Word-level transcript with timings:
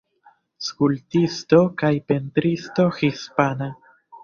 Skulptisto 0.67 1.59
kaj 1.83 1.93
pentristo 2.09 2.89
hispana. 3.03 3.71